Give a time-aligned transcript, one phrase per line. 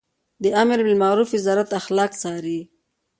[0.43, 2.59] د امربالمعروف وزارت اخلاق څاري